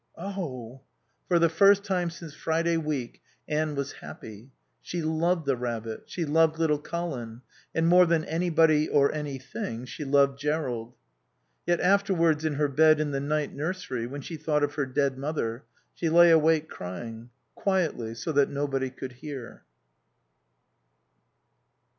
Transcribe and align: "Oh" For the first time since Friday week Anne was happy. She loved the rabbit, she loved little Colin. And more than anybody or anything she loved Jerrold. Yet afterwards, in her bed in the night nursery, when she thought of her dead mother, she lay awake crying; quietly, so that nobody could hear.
"Oh" 0.17 0.81
For 1.27 1.37
the 1.37 1.47
first 1.47 1.83
time 1.83 2.09
since 2.09 2.33
Friday 2.33 2.75
week 2.75 3.21
Anne 3.47 3.75
was 3.75 3.91
happy. 3.91 4.49
She 4.81 5.03
loved 5.03 5.45
the 5.45 5.55
rabbit, 5.55 6.05
she 6.07 6.25
loved 6.25 6.57
little 6.57 6.79
Colin. 6.79 7.41
And 7.75 7.87
more 7.87 8.07
than 8.07 8.25
anybody 8.25 8.89
or 8.89 9.11
anything 9.13 9.85
she 9.85 10.03
loved 10.03 10.39
Jerrold. 10.39 10.95
Yet 11.67 11.81
afterwards, 11.81 12.43
in 12.45 12.55
her 12.55 12.67
bed 12.67 12.99
in 12.99 13.11
the 13.11 13.19
night 13.19 13.53
nursery, 13.53 14.07
when 14.07 14.21
she 14.21 14.37
thought 14.37 14.63
of 14.63 14.73
her 14.73 14.87
dead 14.87 15.19
mother, 15.19 15.65
she 15.93 16.09
lay 16.09 16.31
awake 16.31 16.67
crying; 16.67 17.29
quietly, 17.53 18.15
so 18.15 18.31
that 18.31 18.49
nobody 18.49 18.89
could 18.89 19.11
hear. 19.11 19.65